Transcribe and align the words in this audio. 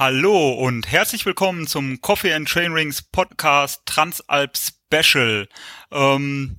Hallo 0.00 0.52
und 0.52 0.90
herzlich 0.90 1.26
willkommen 1.26 1.66
zum 1.66 2.00
Coffee 2.00 2.32
and 2.32 2.48
Train 2.48 2.72
Rings 2.72 3.02
Podcast 3.02 3.82
Transalp 3.84 4.56
Special. 4.56 5.46
Ähm, 5.90 6.56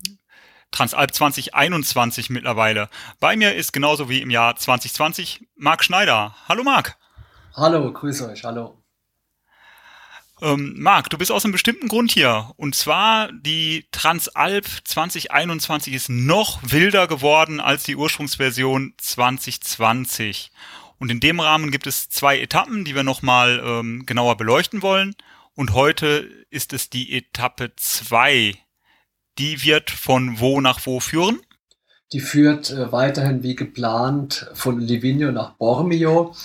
Transalp 0.70 1.12
2021 1.12 2.30
mittlerweile. 2.30 2.88
Bei 3.20 3.36
mir 3.36 3.56
ist 3.56 3.74
genauso 3.74 4.10
wie 4.10 4.22
im 4.22 4.30
Jahr 4.30 4.58
2020 4.58 5.48
Marc 5.56 5.84
Schneider. 5.84 6.36
Hallo 6.48 6.62
Marc. 6.62 6.98
Hallo, 7.56 7.92
grüße 7.92 8.30
euch, 8.30 8.44
hallo. 8.44 8.78
Ähm, 10.40 10.76
Marc, 10.78 11.10
du 11.10 11.18
bist 11.18 11.32
aus 11.32 11.44
einem 11.44 11.52
bestimmten 11.52 11.88
Grund 11.88 12.12
hier. 12.12 12.52
Und 12.58 12.76
zwar 12.76 13.32
die 13.32 13.88
Transalp 13.92 14.68
2021 14.84 15.96
ist 15.96 16.10
noch 16.10 16.60
wilder 16.62 17.08
geworden 17.08 17.60
als 17.60 17.82
die 17.86 17.96
Ursprungsversion 17.96 18.94
2020. 18.98 20.52
Und 21.02 21.10
in 21.10 21.20
dem 21.20 21.40
Rahmen 21.40 21.72
gibt 21.72 21.88
es 21.88 22.10
zwei 22.10 22.40
Etappen, 22.40 22.86
die 22.86 22.94
wir 22.94 23.02
nochmal 23.02 23.60
ähm, 23.66 24.06
genauer 24.06 24.38
beleuchten 24.38 24.84
wollen. 24.84 25.16
Und 25.56 25.74
heute 25.74 26.30
ist 26.52 26.74
es 26.74 26.92
die 26.92 27.18
Etappe 27.18 27.72
2. 27.76 28.54
Die 29.40 29.64
wird 29.64 29.90
von 29.90 30.40
wo 30.40 30.62
nach 30.62 30.86
wo 30.86 31.00
führen? 31.00 31.42
Die 32.14 32.20
führt 32.20 32.70
äh, 32.70 32.92
weiterhin 32.92 33.42
wie 33.42 33.56
geplant 33.56 34.52
von 34.54 34.80
Livigno 34.80 35.32
nach 35.32 35.54
Bormio, 35.54 36.36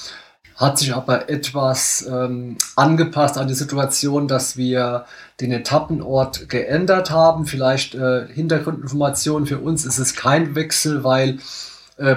hat 0.55 0.79
sich 0.79 0.95
aber 0.95 1.29
etwas 1.29 2.09
ähm, 2.11 2.57
angepasst 2.77 3.37
an 3.37 3.49
die 3.49 3.55
Situation, 3.55 4.27
dass 4.27 4.57
wir 4.57 5.05
den 5.39 5.53
Etappenort 5.53 6.49
geändert 6.49 7.11
haben. 7.11 7.45
Vielleicht 7.45 7.95
äh, 7.95 8.27
Hintergrundinformationen 8.33 9.47
für 9.47 9.59
uns 9.59 9.85
ist 9.85 9.99
es 9.99 10.15
kein 10.15 10.55
Wechsel, 10.55 11.05
weil 11.05 11.41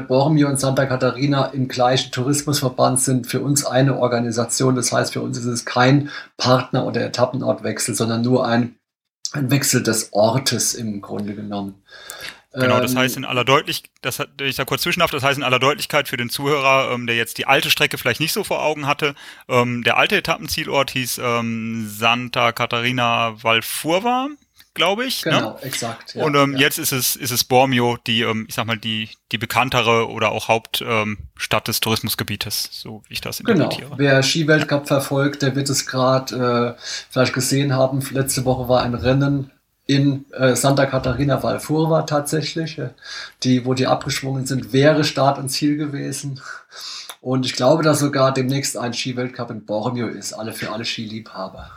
Bormio 0.08 0.50
und 0.50 0.60
Santa 0.60 0.86
Catarina 0.86 1.46
im 1.48 1.68
gleichen 1.68 2.12
Tourismusverband 2.12 3.00
sind 3.00 3.28
für 3.28 3.40
uns 3.40 3.66
eine 3.66 3.98
Organisation. 3.98 4.76
Das 4.76 4.92
heißt, 4.92 5.14
für 5.14 5.22
uns 5.22 5.38
ist 5.38 5.46
es 5.46 5.66
kein 5.66 6.10
Partner- 6.38 6.86
oder 6.86 7.02
Etappenortwechsel, 7.06 7.96
sondern 7.96 8.22
nur 8.22 8.46
ein, 8.46 8.76
ein 9.32 9.50
Wechsel 9.52 9.82
des 9.82 10.12
Ortes 10.12 10.74
im 10.74 11.02
Grunde 11.02 11.34
genommen. 11.34 11.82
Genau, 12.52 12.80
das 12.80 12.94
ähm, 12.94 12.98
heißt 12.98 13.18
in 13.18 13.26
aller 13.26 13.46
Deutlichkeit, 13.46 13.92
das 14.02 14.18
hat, 14.18 14.30
ich 14.42 14.56
da 14.56 14.66
kurz 14.66 14.82
zwischen 14.82 15.02
das 15.02 15.24
heißt 15.24 15.38
in 15.38 15.44
aller 15.44 15.60
Deutlichkeit 15.60 16.08
für 16.08 16.18
den 16.18 16.30
Zuhörer, 16.30 16.92
ähm, 16.92 17.06
der 17.06 17.16
jetzt 17.16 17.38
die 17.38 17.46
alte 17.46 17.70
Strecke 17.70 18.00
vielleicht 18.00 18.20
nicht 18.20 18.34
so 18.34 18.44
vor 18.44 18.64
Augen 18.64 18.88
hatte, 18.88 19.14
ähm, 19.48 19.84
der 19.84 19.98
alte 19.98 20.18
Etappenzielort 20.18 20.90
hieß 20.90 21.22
ähm, 21.24 21.88
Santa 21.88 22.52
Catarina 22.52 23.36
Valfurva, 23.44 24.30
glaube 24.74 25.06
ich. 25.06 25.26
Ne? 25.26 25.32
Genau, 25.32 25.52
ne? 25.52 25.64
exakt. 25.64 26.16
Ja, 26.16 26.24
und 26.24 26.36
ähm, 26.36 26.54
ja. 26.54 26.60
jetzt 26.60 26.78
ist 26.78 26.92
es, 26.92 27.16
ist 27.16 27.32
es 27.32 27.44
Bormio, 27.44 27.98
die, 28.08 28.22
ähm, 28.22 28.46
ich 28.48 28.56
sag 28.56 28.66
mal, 28.66 28.78
die, 28.78 29.10
die 29.32 29.38
bekanntere 29.38 30.10
oder 30.10 30.32
auch 30.32 30.48
Hauptstadt 30.48 30.88
ähm, 30.88 31.64
des 31.66 31.80
Tourismusgebietes, 31.80 32.70
so 32.72 33.04
wie 33.08 33.14
ich 33.14 33.22
das 33.22 33.40
genau. 33.40 33.52
interpretiere. 33.52 33.90
Genau. 33.90 34.00
Wer 34.00 34.24
Skiweltcup 34.24 34.88
verfolgt, 34.88 35.42
der 35.42 35.56
wird 35.56 35.70
es 35.70 35.86
gerade 35.86 36.76
äh, 36.78 36.82
vielleicht 37.10 37.34
gesehen 37.34 37.74
haben. 37.74 38.02
Letzte 38.12 38.46
Woche 38.46 38.70
war 38.70 38.82
ein 38.82 38.96
Rennen 38.96 39.52
in 39.86 40.26
äh, 40.34 40.56
Santa 40.56 40.86
Catarina 40.86 41.42
Valfurva 41.42 42.04
tatsächlich, 42.04 42.78
äh, 42.78 42.92
die, 43.44 43.66
wo 43.66 43.74
die 43.74 43.88
abgeschwungen 43.88 44.46
sind, 44.46 44.72
wäre 44.72 45.04
Start 45.04 45.40
und 45.40 45.50
Ziel 45.50 45.78
gewesen. 45.78 46.40
Und 47.22 47.46
ich 47.46 47.54
glaube, 47.54 47.82
dass 47.84 48.00
sogar 48.00 48.32
demnächst 48.32 48.78
ein 48.78 48.94
Skiweltcup 48.94 49.50
in 49.50 49.66
Bormio 49.66 50.08
ist, 50.08 50.34
alle 50.34 50.54
für 50.54 50.72
alle 50.72 50.86
Skiliebhaber. 50.86 51.72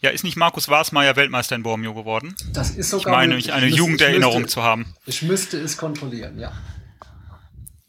Ja, 0.00 0.10
ist 0.10 0.22
nicht 0.22 0.36
Markus 0.36 0.68
Wasmeier 0.68 1.16
Weltmeister 1.16 1.56
in 1.56 1.62
Bormio 1.64 1.92
geworden? 1.92 2.36
Das 2.52 2.70
ist 2.70 2.90
sogar. 2.90 3.12
Ich 3.12 3.16
meine, 3.16 3.34
eine 3.34 3.66
müsste, 3.66 3.78
Jugenderinnerung 3.78 4.42
müsste, 4.42 4.54
zu 4.54 4.62
haben. 4.62 4.94
Ich 5.06 5.22
müsste 5.22 5.58
es 5.58 5.76
kontrollieren, 5.76 6.38
ja. 6.38 6.52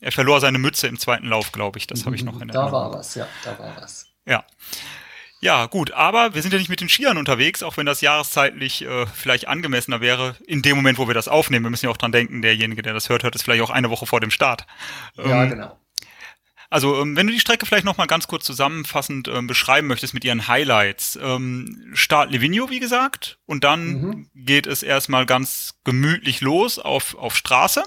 Er 0.02 0.12
verlor 0.12 0.40
seine 0.40 0.58
Mütze 0.58 0.88
im 0.88 0.98
zweiten 0.98 1.28
Lauf, 1.28 1.52
glaube 1.52 1.78
ich. 1.78 1.86
Das 1.86 2.06
habe 2.06 2.16
ich 2.16 2.24
noch 2.24 2.42
in 2.42 2.48
Da 2.48 2.72
war 2.72 2.92
was, 2.94 3.16
ja, 3.16 3.28
da 3.44 3.60
war 3.60 3.76
was. 3.80 4.08
Ja. 4.26 4.44
Ja, 5.42 5.68
gut, 5.68 5.92
aber 5.92 6.36
wir 6.36 6.42
sind 6.42 6.52
ja 6.52 6.60
nicht 6.60 6.70
mit 6.70 6.82
den 6.82 6.90
Skiern 6.90 7.18
unterwegs, 7.18 7.64
auch 7.64 7.78
wenn 7.78 7.86
das 7.86 8.02
jahreszeitlich 8.02 8.82
äh, 8.82 9.06
vielleicht 9.06 9.48
angemessener 9.48 10.02
wäre, 10.02 10.36
in 10.46 10.62
dem 10.62 10.76
Moment, 10.76 10.98
wo 10.98 11.08
wir 11.08 11.14
das 11.14 11.30
aufnehmen. 11.30 11.66
Wir 11.66 11.70
müssen 11.70 11.86
ja 11.86 11.92
auch 11.92 11.98
dran 11.98 12.12
denken, 12.12 12.42
derjenige, 12.42 12.82
der 12.82 12.94
das 12.94 13.08
hört, 13.08 13.24
hört 13.24 13.36
es 13.36 13.42
vielleicht 13.42 13.62
auch 13.62 13.70
eine 13.70 13.90
Woche 13.90 14.06
vor 14.06 14.20
dem 14.20 14.32
Start. 14.32 14.66
Ja, 15.16 15.44
ähm, 15.44 15.50
genau. 15.50 15.79
Also, 16.70 17.02
ähm, 17.02 17.16
wenn 17.16 17.26
du 17.26 17.34
die 17.34 17.40
Strecke 17.40 17.66
vielleicht 17.66 17.86
nochmal 17.86 18.08
ganz 18.08 18.28
kurz 18.28 18.46
zusammenfassend 18.46 19.28
ähm, 19.28 19.48
beschreiben 19.48 19.88
möchtest 19.88 20.14
mit 20.14 20.24
ihren 20.24 20.48
Highlights. 20.48 21.18
Ähm, 21.22 21.90
Start 21.94 22.32
Livigno, 22.32 22.70
wie 22.70 22.80
gesagt, 22.80 23.40
und 23.46 23.64
dann 23.64 23.88
mhm. 23.88 24.30
geht 24.36 24.68
es 24.68 24.84
erstmal 24.84 25.26
ganz 25.26 25.76
gemütlich 25.84 26.42
los 26.42 26.78
auf, 26.78 27.16
auf 27.16 27.36
Straße. 27.36 27.84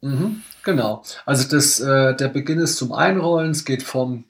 Mhm, 0.00 0.42
genau. 0.62 1.02
Also 1.26 1.48
das, 1.48 1.80
äh, 1.80 2.16
der 2.16 2.28
Beginn 2.28 2.58
ist 2.58 2.76
zum 2.76 2.92
Einrollen. 2.92 3.50
Es 3.50 3.64
geht 3.64 3.82
vom 3.82 4.24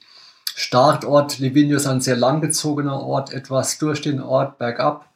Startort 0.56 1.38
Livigno 1.38 1.76
ist 1.76 1.86
ein 1.86 2.00
sehr 2.00 2.16
langgezogener 2.16 3.00
Ort, 3.00 3.32
etwas 3.32 3.78
durch 3.78 4.00
den 4.00 4.20
Ort 4.20 4.58
bergab. 4.58 5.12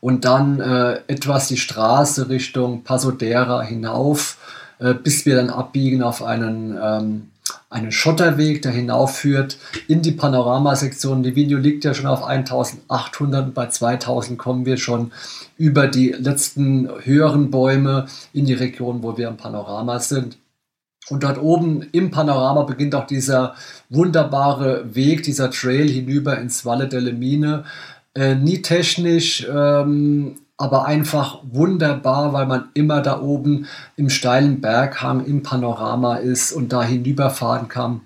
Und 0.00 0.24
dann 0.24 0.60
äh, 0.60 1.00
etwas 1.06 1.48
die 1.48 1.56
Straße 1.56 2.28
Richtung 2.28 2.82
Pasodera 2.84 3.62
hinauf, 3.62 4.36
äh, 4.80 4.92
bis 4.92 5.24
wir 5.24 5.36
dann 5.36 5.50
abbiegen 5.50 6.02
auf 6.02 6.22
einen 6.22 6.76
ähm, 6.82 7.30
einen 7.74 7.90
Schotterweg, 7.90 8.62
der 8.62 8.70
hinaufführt 8.70 9.58
in 9.88 10.00
die 10.00 10.12
Panoramasektion. 10.12 11.24
Die 11.24 11.34
Video 11.34 11.58
liegt 11.58 11.84
ja 11.84 11.92
schon 11.92 12.06
auf 12.06 12.22
1800 12.22 13.46
und 13.46 13.54
bei 13.54 13.66
2000 13.66 14.38
kommen 14.38 14.64
wir 14.64 14.76
schon 14.76 15.10
über 15.58 15.88
die 15.88 16.10
letzten 16.10 16.88
höheren 17.02 17.50
Bäume 17.50 18.06
in 18.32 18.44
die 18.44 18.54
Region, 18.54 19.02
wo 19.02 19.18
wir 19.18 19.28
im 19.28 19.36
Panorama 19.36 19.98
sind. 19.98 20.38
Und 21.10 21.24
dort 21.24 21.42
oben 21.42 21.82
im 21.90 22.12
Panorama 22.12 22.62
beginnt 22.62 22.94
auch 22.94 23.08
dieser 23.08 23.56
wunderbare 23.90 24.94
Weg, 24.94 25.24
dieser 25.24 25.50
Trail 25.50 25.88
hinüber 25.88 26.38
ins 26.38 26.64
Valle 26.64 26.88
delle 26.88 27.12
Mine. 27.12 27.64
Äh, 28.14 28.36
nie 28.36 28.62
technisch, 28.62 29.46
ähm, 29.52 30.36
aber 30.56 30.86
einfach 30.86 31.40
wunderbar, 31.42 32.32
weil 32.32 32.46
man 32.46 32.68
immer 32.74 33.00
da 33.00 33.20
oben 33.20 33.66
im 33.96 34.08
steilen 34.08 34.60
Berghang 34.60 35.24
im 35.24 35.42
Panorama 35.42 36.16
ist 36.16 36.52
und 36.52 36.72
da 36.72 36.82
hinüberfahren 36.82 37.68
kann 37.68 38.02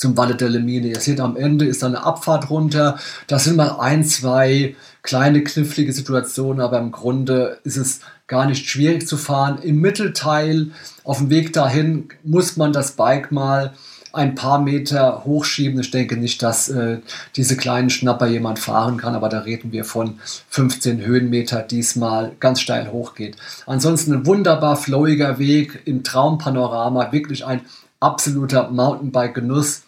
zum 0.00 0.16
Valle 0.16 0.34
delle 0.34 0.60
Mine. 0.60 0.88
Ihr 0.88 0.98
seht, 0.98 1.20
am 1.20 1.36
Ende 1.36 1.66
ist 1.66 1.82
da 1.82 1.86
eine 1.86 2.02
Abfahrt 2.02 2.48
runter. 2.48 2.98
Das 3.26 3.44
sind 3.44 3.56
mal 3.56 3.78
ein, 3.80 4.02
zwei 4.02 4.74
kleine 5.02 5.44
knifflige 5.44 5.92
Situationen, 5.92 6.62
aber 6.62 6.78
im 6.78 6.90
Grunde 6.90 7.58
ist 7.64 7.76
es 7.76 8.00
gar 8.26 8.46
nicht 8.46 8.66
schwierig 8.66 9.06
zu 9.06 9.18
fahren. 9.18 9.58
Im 9.62 9.80
Mittelteil, 9.80 10.70
auf 11.04 11.18
dem 11.18 11.28
Weg 11.28 11.52
dahin, 11.52 12.08
muss 12.22 12.56
man 12.56 12.72
das 12.72 12.92
Bike 12.92 13.30
mal 13.30 13.74
ein 14.12 14.34
paar 14.34 14.60
Meter 14.60 15.24
hochschieben. 15.24 15.80
Ich 15.80 15.90
denke 15.90 16.16
nicht, 16.16 16.42
dass 16.42 16.68
äh, 16.68 16.98
diese 17.36 17.56
kleinen 17.56 17.90
Schnapper 17.90 18.26
jemand 18.26 18.58
fahren 18.58 18.96
kann, 18.96 19.14
aber 19.14 19.28
da 19.28 19.40
reden 19.40 19.72
wir 19.72 19.84
von 19.84 20.18
15 20.48 21.04
Höhenmeter 21.04 21.62
diesmal 21.62 22.32
ganz 22.40 22.60
steil 22.60 22.90
hochgeht. 22.90 23.36
Ansonsten 23.66 24.12
ein 24.12 24.26
wunderbar 24.26 24.76
flowiger 24.76 25.38
Weg 25.38 25.82
im 25.84 26.02
Traumpanorama, 26.02 27.12
wirklich 27.12 27.46
ein 27.46 27.62
absoluter 28.00 28.70
Mountainbike-Genuss, 28.70 29.82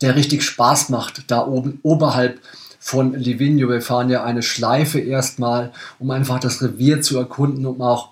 der 0.00 0.16
richtig 0.16 0.42
Spaß 0.42 0.88
macht, 0.88 1.30
da 1.30 1.46
oben 1.46 1.80
oberhalb 1.82 2.40
von 2.78 3.14
Livigno. 3.14 3.68
Wir 3.68 3.82
fahren 3.82 4.10
ja 4.10 4.24
eine 4.24 4.42
Schleife 4.42 4.98
erstmal, 5.00 5.72
um 5.98 6.10
einfach 6.10 6.40
das 6.40 6.62
Revier 6.62 7.02
zu 7.02 7.18
erkunden, 7.18 7.66
um 7.66 7.82
auch 7.82 8.10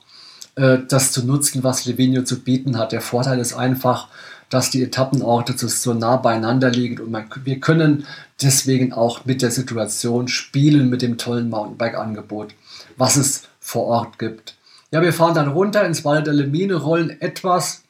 äh, 0.57 0.79
das 0.89 1.13
zu 1.13 1.25
nutzen, 1.25 1.65
was 1.65 1.85
Livigno 1.87 2.23
zu 2.23 2.41
bieten 2.41 2.79
hat. 2.79 2.93
Der 2.93 3.01
Vorteil 3.01 3.39
ist 3.39 3.55
einfach, 3.55 4.09
dass 4.51 4.71
die 4.71 4.83
Etappenorte 4.83 5.55
so 5.57 5.95
nah 5.95 6.17
beieinander 6.17 6.71
liegen 6.71 7.01
und 7.01 7.11
man, 7.11 7.27
wir 7.45 7.61
können 7.61 8.07
deswegen 8.43 8.93
auch 8.93 9.25
mit 9.25 9.43
der 9.43 9.51
Situation 9.51 10.29
spielen 10.29 10.89
mit 10.89 11.03
dem 11.03 11.19
tollen 11.19 11.51
Mountainbike-Angebot, 11.51 12.55
was 12.97 13.17
es 13.17 13.43
vor 13.61 13.85
Ort 13.87 14.19
gibt. 14.19 14.57
Ja, 14.93 15.03
wir 15.03 15.13
fahren 15.13 15.35
dann 15.35 15.49
runter 15.49 15.85
ins 15.85 16.05
Valle 16.05 16.23
delle 16.23 16.47
Mine, 16.47 16.77
rollen 16.77 17.21
etwas 17.21 17.83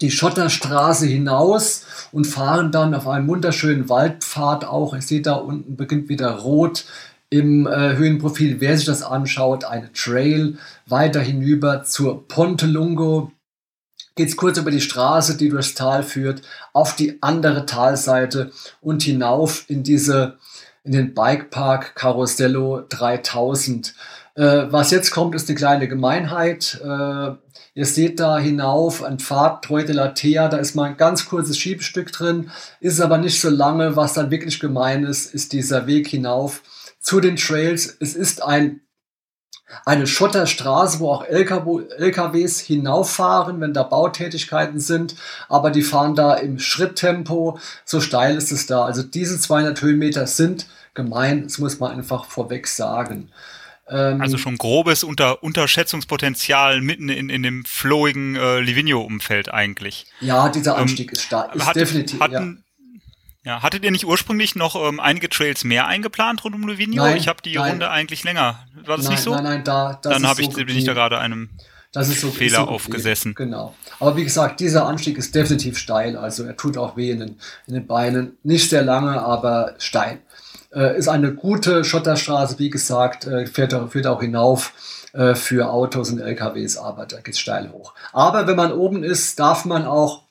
die 0.00 0.10
Schotterstraße 0.10 1.06
hinaus 1.06 1.84
und 2.12 2.26
fahren 2.26 2.72
dann 2.72 2.94
auf 2.94 3.08
einem 3.08 3.28
wunderschönen 3.28 3.88
Waldpfad 3.88 4.64
auch. 4.64 4.94
Ich 4.94 5.06
sehe 5.06 5.22
da 5.22 5.34
unten 5.34 5.76
beginnt 5.76 6.08
wieder 6.08 6.30
rot 6.30 6.84
im 7.30 7.66
äh, 7.66 7.96
Höhenprofil. 7.96 8.60
Wer 8.60 8.76
sich 8.76 8.86
das 8.86 9.02
anschaut, 9.02 9.64
eine 9.64 9.92
Trail 9.92 10.56
weiter 10.86 11.20
hinüber 11.20 11.82
zur 11.82 12.26
Ponte 12.28 12.66
Lungo 12.66 13.32
geht 14.18 14.28
es 14.28 14.36
kurz 14.36 14.58
über 14.58 14.72
die 14.72 14.80
Straße, 14.80 15.36
die 15.36 15.48
durchs 15.48 15.74
Tal 15.74 16.02
führt, 16.02 16.42
auf 16.72 16.96
die 16.96 17.22
andere 17.22 17.64
Talseite 17.66 18.50
und 18.80 19.02
hinauf 19.02 19.64
in 19.68 19.84
diese 19.84 20.36
in 20.82 20.92
den 20.92 21.14
Bikepark 21.14 21.94
Carosello 21.94 22.82
3000. 22.88 23.94
Äh, 24.34 24.66
was 24.70 24.90
jetzt 24.90 25.10
kommt, 25.12 25.34
ist 25.34 25.48
eine 25.48 25.56
kleine 25.56 25.86
Gemeinheit. 25.86 26.80
Äh, 26.82 27.30
ihr 27.74 27.84
seht 27.84 28.18
da 28.18 28.38
hinauf 28.38 29.04
ein 29.04 29.18
Pfad 29.20 29.64
Troy 29.64 29.84
de 29.84 29.94
la 29.94 30.08
Tea, 30.08 30.48
da 30.48 30.56
ist 30.56 30.74
mal 30.74 30.84
ein 30.84 30.96
ganz 30.96 31.26
kurzes 31.26 31.58
Schiebestück 31.58 32.10
drin, 32.10 32.50
ist 32.80 33.00
aber 33.00 33.18
nicht 33.18 33.40
so 33.40 33.50
lange. 33.50 33.96
Was 33.96 34.14
dann 34.14 34.30
wirklich 34.30 34.58
gemein 34.58 35.04
ist, 35.04 35.32
ist 35.32 35.52
dieser 35.52 35.86
Weg 35.86 36.08
hinauf 36.08 36.62
zu 37.00 37.20
den 37.20 37.36
Trails. 37.36 37.96
Es 38.00 38.16
ist 38.16 38.42
ein 38.42 38.80
eine 39.84 40.06
Schotterstraße, 40.06 41.00
wo 41.00 41.10
auch 41.10 41.24
LKWs 41.24 42.60
hinauffahren, 42.60 43.60
wenn 43.60 43.74
da 43.74 43.82
Bautätigkeiten 43.82 44.80
sind, 44.80 45.14
aber 45.48 45.70
die 45.70 45.82
fahren 45.82 46.14
da 46.14 46.34
im 46.34 46.58
Schritttempo, 46.58 47.58
so 47.84 48.00
steil 48.00 48.36
ist 48.36 48.52
es 48.52 48.66
da. 48.66 48.84
Also 48.84 49.02
diese 49.02 49.38
200 49.38 49.80
Höhenmeter 49.80 50.26
sind 50.26 50.66
gemein, 50.94 51.44
das 51.44 51.58
muss 51.58 51.78
man 51.78 51.92
einfach 51.92 52.24
vorweg 52.24 52.66
sagen. 52.66 53.30
Ähm, 53.90 54.20
also 54.20 54.36
schon 54.36 54.58
grobes 54.58 55.04
Unter 55.04 55.42
Unterschätzungspotenzial 55.42 56.80
mitten 56.80 57.08
in, 57.08 57.30
in 57.30 57.42
dem 57.42 57.64
flowigen 57.64 58.36
äh, 58.36 58.60
Livigno-Umfeld 58.60 59.52
eigentlich. 59.52 60.06
Ja, 60.20 60.48
dieser 60.48 60.74
ähm, 60.74 60.82
Anstieg 60.82 61.10
ähm, 61.10 61.12
ist 61.14 61.22
stark, 61.22 61.54
ist 61.54 61.66
hatte, 61.66 61.80
definitiv. 61.80 62.20
Hatten, 62.20 62.56
ja. 62.58 62.67
Ja. 63.48 63.62
hattet 63.62 63.82
ihr 63.82 63.90
nicht 63.90 64.06
ursprünglich 64.06 64.54
noch 64.54 64.76
ähm, 64.76 65.00
einige 65.00 65.28
Trails 65.28 65.64
mehr 65.64 65.86
eingeplant 65.86 66.44
rund 66.44 66.54
um? 66.54 66.60
Nein, 66.60 67.16
ich 67.16 67.26
habe 67.26 67.42
die 67.42 67.56
nein. 67.56 67.72
Runde 67.72 67.90
eigentlich 67.90 68.22
länger. 68.22 68.60
War 68.84 68.96
das 68.96 69.06
nein, 69.06 69.14
nicht 69.14 69.22
so? 69.22 69.34
Nein, 69.34 69.44
nein, 69.44 69.64
da. 69.64 69.98
Dann 70.02 70.26
habe 70.26 70.42
so 70.42 70.50
ich, 70.50 70.66
bin 70.66 70.76
ich 70.76 70.84
da 70.84 70.92
gerade 70.92 71.18
einem 71.18 71.50
das 71.92 72.10
ist 72.10 72.20
so, 72.20 72.30
Fehler 72.30 72.58
so 72.58 72.68
aufgesessen. 72.68 73.34
Genau. 73.34 73.74
Aber 73.98 74.16
wie 74.16 74.24
gesagt, 74.24 74.60
dieser 74.60 74.86
Anstieg 74.86 75.16
ist 75.16 75.34
definitiv 75.34 75.78
steil. 75.78 76.16
Also 76.16 76.44
er 76.44 76.56
tut 76.56 76.76
auch 76.76 76.96
weh 76.96 77.10
in 77.10 77.20
den, 77.20 77.36
in 77.66 77.74
den 77.74 77.86
Beinen. 77.86 78.36
Nicht 78.42 78.68
sehr 78.68 78.82
lange, 78.82 79.22
aber 79.22 79.74
steil. 79.78 80.20
Äh, 80.70 80.98
ist 80.98 81.08
eine 81.08 81.34
gute 81.34 81.84
Schotterstraße, 81.84 82.58
wie 82.58 82.68
gesagt, 82.68 83.26
äh, 83.26 83.46
fährt, 83.46 83.74
führt 83.90 84.06
auch 84.06 84.20
hinauf 84.20 84.74
äh, 85.14 85.34
für 85.34 85.70
Autos 85.70 86.10
und 86.10 86.20
LKWs, 86.20 86.76
aber 86.76 87.06
da 87.06 87.20
geht 87.20 87.34
es 87.34 87.40
steil 87.40 87.72
hoch. 87.72 87.94
Aber 88.12 88.46
wenn 88.46 88.56
man 88.56 88.72
oben 88.72 89.02
ist, 89.02 89.40
darf 89.40 89.64
man 89.64 89.86
auch 89.86 90.27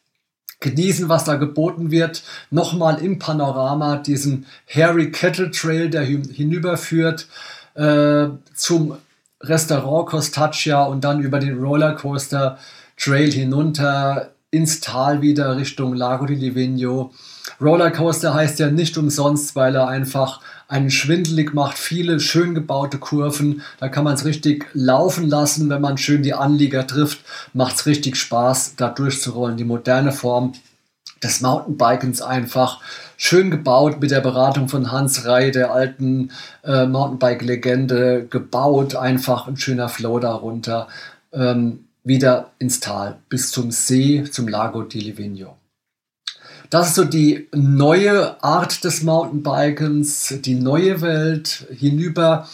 genießen, 0.59 1.09
was 1.09 1.23
da 1.23 1.35
geboten 1.35 1.91
wird. 1.91 2.23
Nochmal 2.49 3.03
im 3.03 3.19
Panorama 3.19 3.97
diesen 3.97 4.45
Harry 4.67 5.11
Kettle 5.11 5.51
Trail, 5.51 5.89
der 5.89 6.03
hinüberführt 6.03 7.27
äh, 7.75 8.27
zum 8.55 8.97
Restaurant 9.41 10.09
Costaccia 10.09 10.83
und 10.83 11.03
dann 11.03 11.21
über 11.21 11.39
den 11.39 11.59
Rollercoaster 11.59 12.57
Trail 12.97 13.31
hinunter 13.31 14.31
ins 14.51 14.79
Tal 14.79 15.21
wieder 15.21 15.57
Richtung 15.57 15.93
Lago 15.93 16.25
di 16.25 16.35
Livigno. 16.35 17.11
Rollercoaster 17.59 18.33
heißt 18.33 18.59
ja 18.59 18.69
nicht 18.69 18.97
umsonst, 18.97 19.55
weil 19.55 19.75
er 19.75 19.87
einfach 19.87 20.41
einen 20.67 20.89
schwindelig 20.89 21.53
macht, 21.53 21.77
viele 21.77 22.19
schön 22.19 22.53
gebaute 22.55 22.97
Kurven. 22.97 23.61
Da 23.79 23.89
kann 23.89 24.03
man 24.03 24.13
es 24.13 24.25
richtig 24.25 24.65
laufen 24.73 25.27
lassen, 25.27 25.69
wenn 25.69 25.81
man 25.81 25.97
schön 25.97 26.23
die 26.23 26.33
Anlieger 26.33 26.87
trifft. 26.87 27.19
Macht 27.53 27.75
es 27.75 27.85
richtig 27.85 28.15
Spaß, 28.15 28.75
da 28.75 28.89
durchzurollen. 28.89 29.57
Die 29.57 29.63
moderne 29.63 30.11
Form 30.11 30.53
des 31.23 31.41
Mountainbikens 31.41 32.21
einfach 32.21 32.81
schön 33.17 33.49
gebaut 33.49 33.99
mit 33.99 34.11
der 34.11 34.21
Beratung 34.21 34.69
von 34.69 34.91
Hans 34.91 35.25
Rey, 35.25 35.51
der 35.51 35.71
alten 35.71 36.31
äh, 36.63 36.85
Mountainbike-Legende, 36.85 38.27
gebaut. 38.29 38.95
Einfach 38.95 39.47
ein 39.47 39.57
schöner 39.57 39.89
Flow 39.89 40.19
darunter. 40.19 40.87
Ähm, 41.33 41.86
wieder 42.07 42.51
ins 42.59 42.79
Tal 42.79 43.19
bis 43.29 43.51
zum 43.51 43.71
See, 43.71 44.23
zum 44.23 44.47
Lago 44.47 44.83
di 44.83 44.99
Livigno. 44.99 45.57
Das 46.69 46.89
ist 46.89 46.95
so 46.95 47.03
die 47.03 47.47
neue 47.53 48.43
Art 48.43 48.83
des 48.83 49.03
Mountainbikens, 49.03 50.39
die 50.41 50.55
neue 50.55 51.01
Welt. 51.01 51.65
Hinüber 51.71 52.47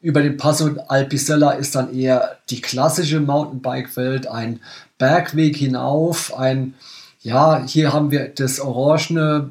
über 0.00 0.22
den 0.22 0.36
Passo 0.36 0.70
Alpicella 0.88 1.52
ist 1.52 1.74
dann 1.74 1.92
eher 1.92 2.38
die 2.50 2.60
klassische 2.60 3.20
Mountainbike-Welt, 3.20 4.26
ein 4.26 4.60
Bergweg 4.96 5.56
hinauf, 5.56 6.36
ein, 6.36 6.74
ja, 7.20 7.64
hier 7.66 7.92
haben 7.92 8.10
wir 8.10 8.28
das 8.28 8.60
orangene 8.60 9.50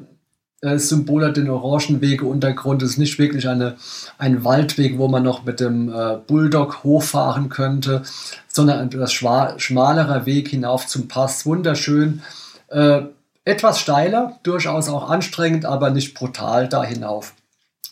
äh, 0.60 0.78
Symbol, 0.78 1.32
den 1.32 1.50
Orangenwege-Untergrund. 1.50 2.82
Es 2.82 2.90
ist 2.92 2.98
nicht 2.98 3.18
wirklich 3.18 3.48
eine, 3.48 3.76
ein 4.18 4.44
Waldweg, 4.44 4.98
wo 4.98 5.08
man 5.08 5.22
noch 5.22 5.44
mit 5.44 5.60
dem 5.60 5.92
äh, 5.92 6.16
Bulldog 6.26 6.82
hochfahren 6.84 7.48
könnte, 7.48 8.02
sondern 8.48 8.80
ein 8.80 8.88
etwas 8.88 9.12
schmalerer 9.12 10.26
Weg 10.26 10.48
hinauf 10.48 10.86
zum 10.86 11.08
Pass. 11.08 11.46
Wunderschön. 11.46 12.22
Äh, 12.68 13.02
etwas 13.44 13.80
steiler, 13.80 14.38
durchaus 14.42 14.88
auch 14.88 15.08
anstrengend, 15.08 15.64
aber 15.64 15.90
nicht 15.90 16.14
brutal 16.14 16.68
da 16.68 16.84
hinauf. 16.84 17.34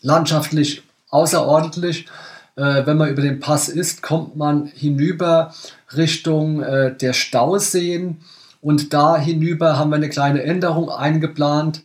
Landschaftlich 0.03 0.83
außerordentlich. 1.09 2.07
Äh, 2.57 2.87
wenn 2.87 2.97
man 2.97 3.09
über 3.09 3.23
den 3.23 3.41
Pass 3.41 3.69
ist, 3.69 4.03
kommt 4.03 4.37
man 4.37 4.67
hinüber 4.67 5.55
Richtung 5.97 6.63
äh, 6.63 6.95
der 6.95 7.13
Stauseen 7.13 8.19
und 8.61 8.93
da 8.93 9.17
hinüber 9.17 9.79
haben 9.79 9.91
wir 9.91 9.97
eine 9.97 10.09
kleine 10.09 10.43
Änderung 10.43 10.91
eingeplant. 10.91 11.83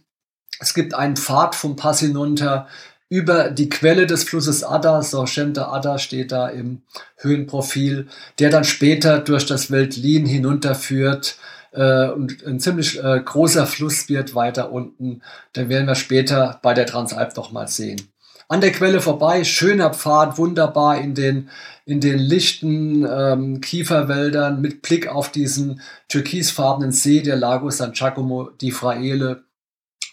Es 0.62 0.76
gibt 0.76 0.94
einen 0.94 1.18
Pfad 1.18 1.56
vom 1.56 1.76
Pass 1.76 2.00
hinunter 2.02 2.68
über 3.10 3.50
die 3.50 3.68
Quelle 3.68 4.06
des 4.06 4.24
Flusses 4.24 4.64
Adda, 4.64 5.02
Sorgente 5.02 5.68
Adda 5.68 5.98
steht 5.98 6.32
da 6.32 6.48
im 6.48 6.84
Höhenprofil, 7.18 8.08
der 8.40 8.52
dann 8.52 8.64
später 8.64 9.20
durch 9.20 9.46
das 9.48 9.72
Veltlin 9.72 10.26
hinunterführt 10.26 11.38
äh, 11.72 12.10
und 12.10 12.46
ein 12.46 12.60
ziemlich 12.60 13.04
äh, 13.04 13.20
großer 13.20 13.66
Fluss 13.66 14.08
wird 14.08 14.36
weiter 14.36 14.72
unten. 14.72 15.24
Den 15.56 15.68
werden 15.68 15.88
wir 15.88 15.96
später 15.96 16.60
bei 16.62 16.76
der 16.76 16.86
Transalp 16.86 17.36
noch 17.36 17.52
mal 17.52 17.68
sehen. 17.68 18.00
An 18.48 18.62
der 18.62 18.72
Quelle 18.72 19.02
vorbei, 19.02 19.44
schöner 19.44 19.94
Pfad, 19.94 20.38
wunderbar 20.38 21.00
in 21.00 21.16
den, 21.16 21.50
in 21.86 22.02
den 22.02 22.20
lichten 22.20 23.06
ähm, 23.10 23.62
Kieferwäldern 23.62 24.62
mit 24.62 24.84
Blick 24.84 25.08
auf 25.08 25.32
diesen 25.32 25.82
türkisfarbenen 26.08 26.92
See, 26.92 27.22
der 27.22 27.36
Lago 27.36 27.72
San 27.72 27.94
Giacomo 27.94 28.52
di 28.52 28.72
Fraele. 28.72 29.44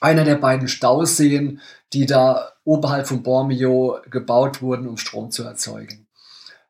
Einer 0.00 0.24
der 0.24 0.36
beiden 0.36 0.68
Stauseen, 0.68 1.60
die 1.92 2.06
da 2.06 2.52
oberhalb 2.64 3.06
von 3.06 3.22
Bormio 3.22 3.98
gebaut 4.10 4.62
wurden, 4.62 4.86
um 4.86 4.96
Strom 4.96 5.30
zu 5.30 5.42
erzeugen. 5.44 6.06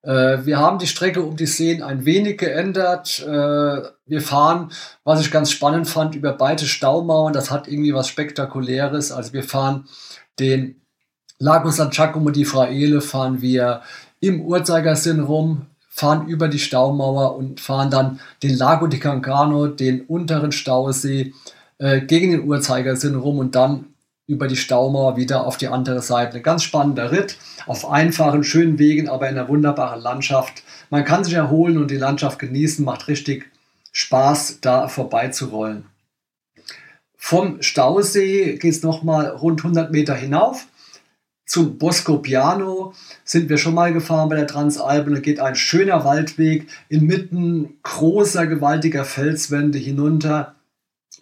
Äh, 0.03 0.47
wir 0.47 0.59
haben 0.59 0.79
die 0.79 0.87
Strecke 0.87 1.23
um 1.23 1.37
die 1.37 1.47
Seen 1.47 1.83
ein 1.83 2.05
wenig 2.05 2.39
geändert. 2.39 3.21
Äh, 3.21 3.83
wir 4.07 4.21
fahren, 4.23 4.71
was 5.05 5.21
ich 5.21 5.31
ganz 5.31 5.51
spannend 5.51 5.89
fand, 5.89 6.15
über 6.15 6.33
beide 6.33 6.67
Staumauern. 6.67 7.33
Das 7.33 7.51
hat 7.51 7.69
irgendwie 7.69 7.95
was 7.95 8.09
Spektakuläres. 8.09 9.13
Also 9.13 9.33
wir 9.33 9.43
fahren 9.43 9.87
den 10.39 10.81
Lago 11.39 11.71
San 11.71 11.91
Giacomo 11.91 12.31
di 12.31 12.45
Fraele, 12.45 13.01
fahren 13.01 13.41
wir 13.41 13.83
im 14.21 14.41
Uhrzeigersinn 14.41 15.21
rum, 15.21 15.67
fahren 15.89 16.27
über 16.27 16.49
die 16.49 16.59
Staumauer 16.59 17.37
und 17.37 17.61
fahren 17.61 17.91
dann 17.91 18.21
den 18.43 18.57
Lago 18.57 18.87
di 18.87 18.99
Cancano, 18.99 19.69
den 19.69 20.03
unteren 20.03 20.53
Stausee, 20.53 21.35
äh, 21.79 22.01
gegen 22.01 22.33
den 22.33 22.45
Uhrzeigersinn 22.45 23.15
rum 23.15 23.39
und 23.39 23.55
dann 23.55 23.87
über 24.27 24.47
die 24.47 24.57
Staumauer 24.57 25.17
wieder 25.17 25.47
auf 25.47 25.57
die 25.57 25.69
andere 25.69 26.03
Seite. 26.03 26.37
Ein 26.37 26.43
ganz 26.43 26.63
spannender 26.63 27.11
Ritt 27.11 27.39
auf 27.67 27.91
einfachen, 27.91 28.45
schönen 28.45 28.79
Wegen, 28.79 29.09
aber 29.09 29.29
in 29.29 29.39
einer 29.39 29.49
wunderbaren 29.49 30.01
Landschaft. 30.01 30.63
Man 30.91 31.05
kann 31.05 31.25
sich 31.25 31.35
erholen 31.35 31.79
und 31.79 31.91
die 31.91 31.97
Landschaft 31.97 32.39
genießen, 32.39 32.85
macht 32.85 33.09
richtig 33.09 33.51
Spaß, 33.93 34.59
da 34.61 34.89
vorbeizurollen. 34.89 35.87
Vom 37.17 37.63
Stausee 37.63 38.57
geht 38.59 38.73
es 38.73 38.83
nochmal 38.83 39.29
rund 39.29 39.61
100 39.61 39.91
Meter 39.91 40.15
hinauf. 40.15 40.67
Zum 41.47 41.79
Bosco 41.79 42.19
Piano 42.19 42.93
sind 43.25 43.49
wir 43.49 43.57
schon 43.57 43.75
mal 43.75 43.95
gefahren 43.95 44.29
bei 44.29 44.37
der 44.37 44.47
Transalpe. 44.47 45.11
Da 45.11 45.21
geht 45.21 45.41
ein 45.41 45.55
schöner 45.55 46.05
Waldweg 46.05 46.69
inmitten 46.91 47.79
großer, 47.83 48.47
gewaltiger 48.47 49.07
Felswände 49.07 49.79
hinunter 49.79 50.55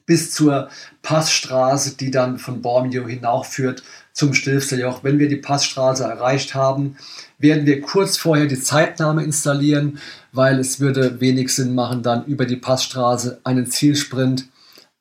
bis 0.05 0.33
zur 0.33 0.69
Passstraße, 1.03 1.97
die 1.97 2.11
dann 2.11 2.38
von 2.38 2.62
Bormio 2.62 3.07
hinaufführt 3.07 3.83
zum 4.12 4.35
Stilfserjoch. 4.35 5.05
Wenn 5.05 5.19
wir 5.19 5.29
die 5.29 5.37
Passstraße 5.37 6.05
erreicht 6.05 6.55
haben, 6.55 6.97
werden 7.38 7.67
wir 7.67 7.81
kurz 7.81 8.17
vorher 8.17 8.47
die 8.47 8.61
Zeitnahme 8.61 9.23
installieren, 9.23 9.99
weil 10.33 10.59
es 10.59 10.81
würde 10.81 11.21
wenig 11.21 11.55
Sinn 11.55 11.75
machen, 11.75 12.03
dann 12.03 12.25
über 12.25 12.47
die 12.47 12.57
Passstraße 12.57 13.41
einen 13.45 13.67
Zielsprint 13.67 14.47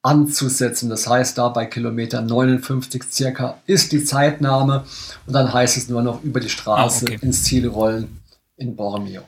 anzusetzen. 0.01 0.89
Das 0.89 1.07
heißt, 1.07 1.37
da 1.37 1.49
bei 1.49 1.65
Kilometer 1.65 2.21
59 2.21 3.03
circa 3.11 3.57
ist 3.65 3.91
die 3.91 4.03
Zeitnahme 4.03 4.85
und 5.25 5.33
dann 5.33 5.51
heißt 5.51 5.77
es 5.77 5.89
nur 5.89 6.03
noch 6.03 6.23
über 6.23 6.39
die 6.39 6.49
Straße 6.49 7.05
ah, 7.07 7.13
okay. 7.13 7.25
ins 7.25 7.43
Ziel 7.43 7.67
rollen 7.67 8.21
in 8.57 8.75
Bormio. 8.75 9.23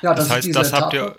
Ja, 0.00 0.14
das, 0.14 0.28
das 0.28 0.36
heißt, 0.36 0.54
das 0.54 0.72
habt 0.72 0.94
ihr 0.94 1.16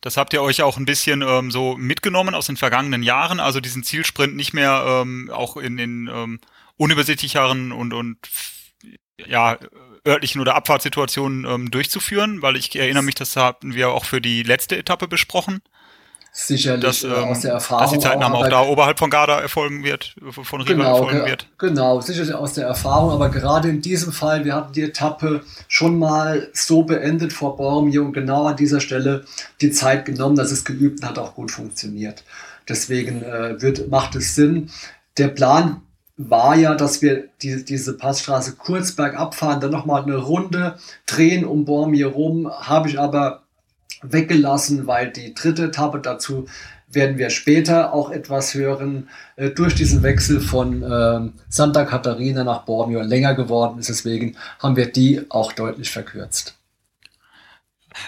das 0.00 0.16
habt 0.16 0.32
ihr 0.32 0.42
euch 0.42 0.62
auch 0.62 0.76
ein 0.76 0.86
bisschen 0.86 1.22
ähm, 1.22 1.50
so 1.50 1.76
mitgenommen 1.76 2.34
aus 2.34 2.46
den 2.46 2.56
vergangenen 2.56 3.02
Jahren, 3.02 3.40
also 3.40 3.60
diesen 3.60 3.84
Zielsprint 3.84 4.36
nicht 4.36 4.52
mehr 4.52 4.84
ähm, 4.86 5.30
auch 5.32 5.56
in 5.56 5.76
den 5.76 6.08
ähm, 6.12 6.40
unübersichtlicheren 6.76 7.72
und, 7.72 7.92
und 7.92 8.18
ja, 9.26 9.58
örtlichen 10.06 10.40
oder 10.40 10.54
Abfahrtssituationen 10.54 11.44
ähm, 11.44 11.70
durchzuführen, 11.70 12.40
weil 12.40 12.56
ich 12.56 12.74
erinnere 12.74 13.02
mich, 13.02 13.16
das 13.16 13.36
hatten 13.36 13.74
wir 13.74 13.90
auch 13.90 14.06
für 14.06 14.20
die 14.20 14.42
letzte 14.42 14.78
Etappe 14.78 15.08
besprochen 15.08 15.60
sicherlich 16.32 16.84
dass, 16.84 17.04
ähm, 17.04 17.12
aus 17.12 17.40
der 17.40 17.52
Erfahrung. 17.52 17.84
Dass 17.84 17.92
die 17.92 17.98
Zeitnahme 17.98 18.36
auch, 18.36 18.44
auch 18.44 18.48
da 18.48 18.62
oberhalb 18.62 18.98
von 18.98 19.10
Garda 19.10 19.40
erfolgen 19.40 19.84
wird, 19.84 20.14
von 20.30 20.60
Riva 20.60 20.74
genau, 20.74 20.98
erfolgen 20.98 21.26
wird. 21.26 21.46
Genau, 21.58 22.00
sicherlich 22.00 22.34
aus 22.34 22.54
der 22.54 22.66
Erfahrung, 22.66 23.10
aber 23.10 23.28
gerade 23.28 23.68
in 23.68 23.82
diesem 23.82 24.12
Fall, 24.12 24.44
wir 24.44 24.54
hatten 24.54 24.72
die 24.72 24.82
Etappe 24.82 25.42
schon 25.68 25.98
mal 25.98 26.48
so 26.52 26.82
beendet 26.82 27.32
vor 27.32 27.56
Bormio 27.56 28.04
und 28.04 28.12
genau 28.12 28.46
an 28.46 28.56
dieser 28.56 28.80
Stelle 28.80 29.24
die 29.60 29.70
Zeit 29.70 30.04
genommen, 30.04 30.36
dass 30.36 30.50
es 30.50 30.64
geübt 30.64 31.00
und 31.02 31.08
hat 31.08 31.18
auch 31.18 31.34
gut 31.34 31.50
funktioniert. 31.50 32.24
Deswegen 32.68 33.22
äh, 33.22 33.60
wird, 33.60 33.90
macht 33.90 34.14
es 34.14 34.34
Sinn. 34.34 34.70
Der 35.18 35.28
Plan 35.28 35.82
war 36.16 36.54
ja, 36.54 36.74
dass 36.74 37.02
wir 37.02 37.28
die, 37.42 37.64
diese 37.64 37.96
Passstraße 37.96 38.56
kurz 38.56 38.92
bergab 38.92 39.34
fahren, 39.34 39.60
dann 39.60 39.70
nochmal 39.70 40.02
eine 40.02 40.16
Runde 40.16 40.78
drehen 41.06 41.44
um 41.44 41.64
Bormir 41.64 42.08
rum, 42.08 42.50
habe 42.50 42.88
ich 42.88 43.00
aber 43.00 43.42
weggelassen, 44.02 44.86
weil 44.86 45.10
die 45.10 45.34
dritte 45.34 45.64
Etappe 45.64 46.00
dazu 46.00 46.46
werden 46.92 47.18
wir 47.18 47.30
später 47.30 47.92
auch 47.92 48.10
etwas 48.10 48.54
hören, 48.54 49.08
äh, 49.36 49.50
durch 49.50 49.74
diesen 49.74 50.02
Wechsel 50.02 50.40
von 50.40 50.82
äh, 50.82 51.30
Santa 51.48 51.84
Catarina 51.84 52.44
nach 52.44 52.64
Bormio 52.64 53.00
länger 53.02 53.34
geworden 53.34 53.78
ist. 53.78 53.88
Deswegen 53.88 54.36
haben 54.58 54.76
wir 54.76 54.90
die 54.90 55.22
auch 55.28 55.52
deutlich 55.52 55.90
verkürzt. 55.90 56.59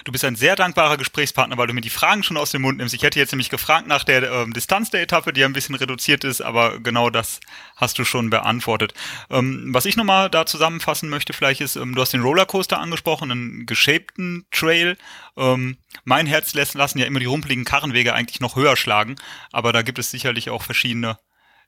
Du 0.05 0.13
bist 0.13 0.25
ein 0.25 0.37
sehr 0.37 0.57
dankbarer 0.57 0.97
Gesprächspartner, 0.97 1.57
weil 1.57 1.67
du 1.67 1.73
mir 1.73 1.81
die 1.81 1.91
Fragen 1.91 2.23
schon 2.23 2.37
aus 2.37 2.51
dem 2.51 2.63
Mund 2.63 2.79
nimmst. 2.79 2.95
Ich 2.95 3.03
hätte 3.03 3.19
jetzt 3.19 3.33
nämlich 3.33 3.51
gefragt 3.51 3.87
nach 3.87 4.05
der 4.05 4.31
ähm, 4.31 4.53
Distanz 4.53 4.91
der 4.91 5.03
Etappe, 5.03 5.33
die 5.33 5.45
ein 5.45 5.53
bisschen 5.53 5.75
reduziert 5.75 6.25
ist, 6.25 6.41
aber 6.41 6.81
genau 6.81 7.11
das 7.11 7.41
hast 7.77 7.99
du 7.99 8.05
schon 8.05 8.31
beantwortet. 8.31 8.95
Ähm, 9.31 9.67
was 9.69 9.87
ich 9.87 9.97
nochmal 9.97 10.31
da 10.31 10.47
zusammenfassen 10.47 11.09
möchte, 11.09 11.33
vielleicht 11.33 11.61
ist, 11.61 11.77
ähm, 11.77 11.95
du 11.95 12.01
hast 12.01 12.13
den 12.13 12.23
Rollercoaster 12.23 12.79
angesprochen, 12.79 13.31
einen 13.31 13.67
geshapten 13.67 14.47
Trail. 14.51 14.97
Ähm, 15.37 15.79
mein 16.05 16.27
Herz 16.27 16.55
lässt, 16.55 16.75
lassen 16.75 16.99
ja 16.99 17.07
immer 17.07 17.21
die 17.21 17.27
rumpeligen 17.27 17.65
Karrenwege 17.65 18.15
eigentlich 18.15 18.41
noch 18.41 18.57
höher 18.57 18.77
schlagen, 18.77 19.17
aber 19.51 19.73
da 19.73 19.83
gibt 19.83 19.99
es 19.99 20.11
sicherlich 20.11 20.51
auch 20.51 20.63
verschiedene 20.63 21.19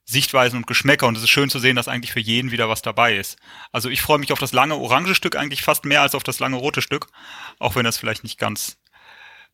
Sichtweisen 0.05 0.59
und 0.59 0.67
Geschmäcker 0.67 1.07
und 1.07 1.17
es 1.17 1.23
ist 1.23 1.31
schön 1.31 1.49
zu 1.49 1.59
sehen, 1.59 1.77
dass 1.77 1.89
eigentlich 1.89 2.13
für 2.13 2.21
jeden 2.21 2.51
wieder 2.51 2.69
was 2.69 2.83
dabei 2.83 3.17
ist. 3.17 3.37
Also 3.73 3.89
ich 3.89 4.03
freue 4.03 4.19
mich 4.19 4.33
auf 4.33 4.39
das 4.39 4.53
lange 4.53 4.77
orange 4.77 5.15
Stück 5.15 5.37
eigentlich 5.37 5.63
fast 5.63 5.85
mehr 5.85 6.03
als 6.03 6.15
auf 6.15 6.23
das 6.23 6.41
lange 6.41 6.57
rote 6.57 6.83
Stück, 6.83 7.07
auch 7.59 7.75
wenn 7.75 7.85
das 7.85 7.97
vielleicht 7.97 8.23
nicht 8.23 8.39
ganz 8.39 8.77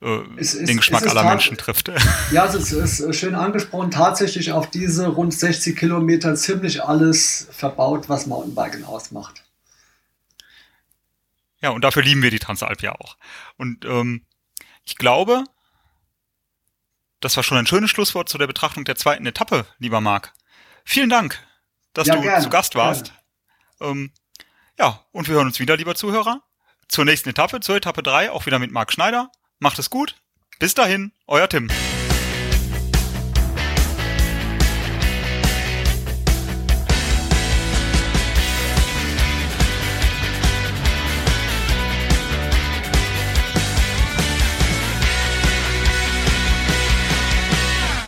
äh, 0.03 0.21
es, 0.37 0.59
den 0.59 0.79
Geschmack 0.79 1.07
aller 1.07 1.25
Menschen 1.25 1.57
trifft. 1.57 1.91
Ja, 2.33 2.47
es 2.47 2.73
ist, 2.73 3.01
ist 3.01 3.17
schön 3.17 3.35
angesprochen, 3.35 3.91
tatsächlich 3.91 4.53
auf 4.53 4.69
diese 4.69 5.09
rund 5.09 5.35
60 5.35 5.77
Kilometer 5.77 6.35
ziemlich 6.35 6.83
alles 6.83 7.49
verbaut, 7.53 8.09
was 8.09 8.27
Mountainbiken 8.27 8.85
ausmacht. 8.85 9.45
Ja, 11.63 11.71
und 11.71 11.83
dafür 11.83 12.03
lieben 12.03 12.23
wir 12.23 12.31
die 12.31 12.39
Transalp 12.39 12.83
ja 12.83 12.93
auch. 12.93 13.17
Und 13.57 13.85
ähm, 13.85 14.25
ich 14.85 14.97
glaube, 14.97 15.45
das 17.21 17.37
war 17.37 17.45
schon 17.45 17.59
ein 17.59 17.67
schönes 17.67 17.91
Schlusswort 17.91 18.29
zu 18.29 18.39
der 18.39 18.47
Betrachtung 18.47 18.85
der 18.85 18.97
zweiten 18.97 19.27
Etappe, 19.27 19.67
lieber 19.79 20.01
Marc. 20.01 20.33
Vielen 20.91 21.09
Dank, 21.09 21.39
dass 21.93 22.09
ja, 22.09 22.17
du 22.17 22.23
gerne, 22.23 22.43
zu 22.43 22.51
Gast 22.51 22.75
warst. 22.75 23.13
Ähm, 23.81 24.11
ja, 24.77 25.05
und 25.13 25.29
wir 25.29 25.37
hören 25.37 25.47
uns 25.47 25.61
wieder, 25.61 25.77
lieber 25.77 25.95
Zuhörer, 25.95 26.43
zur 26.89 27.05
nächsten 27.05 27.29
Etappe, 27.29 27.61
zur 27.61 27.77
Etappe 27.77 28.03
3, 28.03 28.33
auch 28.33 28.45
wieder 28.45 28.59
mit 28.59 28.73
Marc 28.73 28.93
Schneider. 28.93 29.31
Macht 29.61 29.79
es 29.79 29.89
gut. 29.89 30.17
Bis 30.59 30.75
dahin, 30.75 31.13
euer 31.29 31.49
Tim. 31.49 31.71